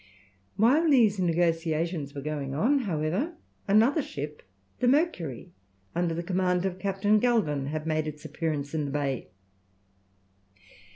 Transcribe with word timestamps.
While 0.57 0.89
these 0.89 1.19
negotiations 1.19 2.15
were 2.15 2.23
going 2.23 2.55
on, 2.55 2.79
however, 2.89 3.35
another 3.67 4.01
ship, 4.01 4.41
the 4.79 4.87
Mercury, 4.87 5.51
under 5.93 6.19
command 6.23 6.65
of 6.65 6.79
Captain 6.79 7.19
Galvin, 7.19 7.67
had 7.67 7.85
made 7.85 8.07
its 8.07 8.25
appearance 8.25 8.73
in 8.73 8.85
the 8.85 8.91
bay. 8.91 9.29